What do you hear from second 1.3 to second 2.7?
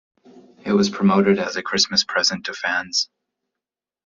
as a "Christmas present" to